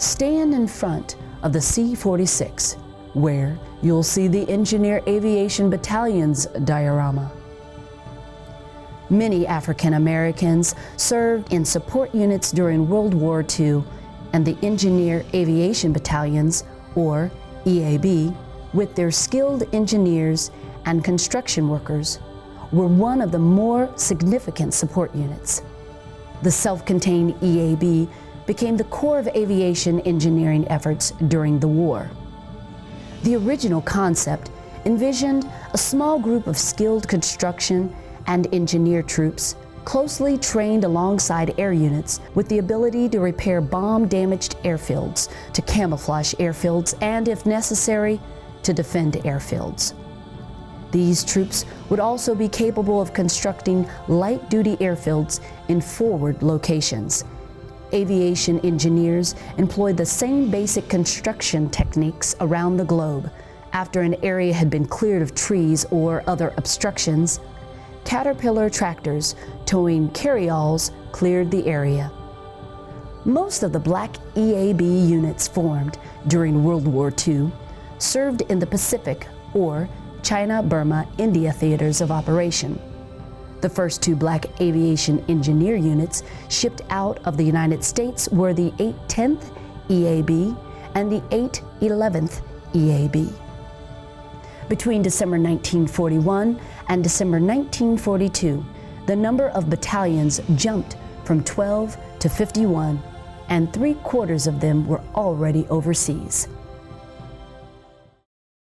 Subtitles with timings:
[0.00, 2.74] stand in front of the C 46,
[3.12, 7.30] where you'll see the Engineer Aviation Battalion's diorama.
[9.10, 13.82] Many African Americans served in support units during World War II,
[14.32, 16.64] and the Engineer Aviation Battalions,
[16.94, 17.30] or
[17.66, 18.34] EAB,
[18.72, 20.50] with their skilled engineers
[20.86, 22.20] and construction workers,
[22.72, 25.62] were one of the more significant support units.
[26.42, 28.08] The self contained EAB
[28.50, 32.10] became the core of aviation engineering efforts during the war.
[33.22, 34.50] The original concept
[34.86, 37.94] envisioned a small group of skilled construction
[38.26, 44.56] and engineer troops closely trained alongside air units with the ability to repair bomb damaged
[44.64, 48.20] airfields, to camouflage airfields, and, if necessary,
[48.64, 49.94] to defend airfields.
[50.90, 55.38] These troops would also be capable of constructing light duty airfields
[55.68, 57.24] in forward locations.
[57.92, 63.30] Aviation engineers employed the same basic construction techniques around the globe.
[63.72, 67.40] After an area had been cleared of trees or other obstructions,
[68.04, 72.10] Caterpillar tractors towing carryalls cleared the area.
[73.24, 77.52] Most of the black EAB units formed during World War II
[77.98, 79.88] served in the Pacific or
[80.22, 82.80] China, Burma, India theaters of operation.
[83.60, 88.70] The first two black aviation engineer units shipped out of the United States were the
[88.72, 89.54] 810th
[89.88, 90.56] EAB
[90.94, 91.20] and the
[91.80, 93.32] 811th EAB.
[94.68, 98.64] Between December 1941 and December 1942,
[99.06, 103.02] the number of battalions jumped from 12 to 51,
[103.48, 106.48] and three quarters of them were already overseas.